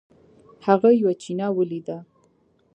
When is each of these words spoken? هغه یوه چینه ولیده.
هغه 0.65 0.89
یوه 0.99 1.13
چینه 1.21 1.47
ولیده. 1.57 1.97